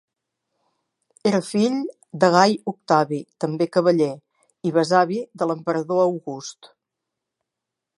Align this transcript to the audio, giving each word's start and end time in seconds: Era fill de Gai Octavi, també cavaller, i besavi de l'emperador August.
Era 1.31 1.41
fill 1.47 1.75
de 2.23 2.31
Gai 2.37 2.57
Octavi, 2.73 3.21
també 3.45 3.69
cavaller, 3.79 4.11
i 4.71 4.75
besavi 4.81 5.23
de 5.43 5.53
l'emperador 5.53 6.07
August. 6.11 6.77